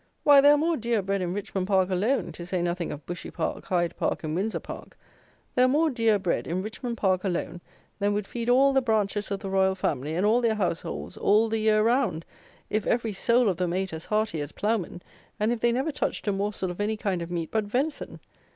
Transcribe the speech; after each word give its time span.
Why, 0.23 0.41
there 0.41 0.53
are 0.55 0.57
more 0.57 0.77
deer 0.77 1.03
bred 1.03 1.21
in 1.21 1.31
Richmond 1.31 1.67
Park 1.67 1.91
alone, 1.91 2.31
to 2.31 2.43
say 2.43 2.63
nothing 2.63 2.91
of 2.91 3.05
Bushy 3.05 3.29
Park, 3.29 3.65
Hyde 3.65 3.95
Park, 3.97 4.23
and 4.23 4.33
Windsor 4.33 4.59
Park; 4.59 4.97
there 5.53 5.65
are 5.65 5.67
more 5.67 5.91
deer 5.91 6.17
bred 6.17 6.47
in 6.47 6.63
Richmond 6.63 6.97
Park 6.97 7.23
alone, 7.23 7.61
than 7.99 8.11
would 8.15 8.25
feed 8.25 8.49
all 8.49 8.73
the 8.73 8.81
branches 8.81 9.29
of 9.29 9.41
the 9.41 9.49
Royal 9.51 9.75
Family 9.75 10.15
and 10.15 10.25
all 10.25 10.41
their 10.41 10.55
households 10.55 11.17
all 11.17 11.49
the 11.49 11.59
year 11.59 11.83
round, 11.83 12.25
if 12.67 12.87
every 12.87 13.13
soul 13.13 13.47
of 13.47 13.57
them 13.57 13.73
ate 13.73 13.93
as 13.93 14.05
hearty 14.05 14.41
as 14.41 14.51
ploughmen, 14.51 15.03
and 15.39 15.51
if 15.51 15.59
they 15.59 15.71
never 15.71 15.91
touched 15.91 16.27
a 16.27 16.31
morsel 16.31 16.71
of 16.71 16.81
any 16.81 16.97
kind 16.97 17.21
of 17.21 17.29
meat 17.29 17.51
but 17.51 17.65
venison! 17.65 18.19